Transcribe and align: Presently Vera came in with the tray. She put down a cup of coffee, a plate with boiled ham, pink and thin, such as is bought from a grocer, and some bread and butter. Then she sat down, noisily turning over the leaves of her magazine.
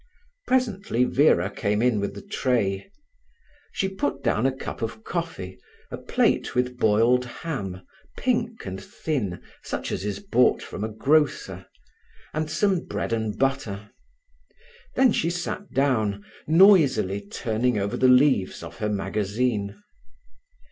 Presently 0.47 1.03
Vera 1.03 1.47
came 1.51 1.79
in 1.79 1.99
with 1.99 2.15
the 2.15 2.23
tray. 2.23 2.89
She 3.71 3.87
put 3.87 4.23
down 4.23 4.47
a 4.47 4.51
cup 4.51 4.81
of 4.81 5.03
coffee, 5.03 5.59
a 5.91 5.97
plate 5.99 6.55
with 6.55 6.79
boiled 6.79 7.23
ham, 7.25 7.83
pink 8.17 8.65
and 8.65 8.83
thin, 8.83 9.43
such 9.61 9.91
as 9.91 10.03
is 10.03 10.19
bought 10.19 10.63
from 10.63 10.83
a 10.83 10.89
grocer, 10.89 11.67
and 12.33 12.49
some 12.49 12.79
bread 12.85 13.13
and 13.13 13.37
butter. 13.37 13.91
Then 14.95 15.11
she 15.11 15.29
sat 15.29 15.69
down, 15.71 16.25
noisily 16.47 17.21
turning 17.21 17.77
over 17.77 17.95
the 17.95 18.07
leaves 18.07 18.63
of 18.63 18.77
her 18.79 18.89
magazine. 18.89 19.83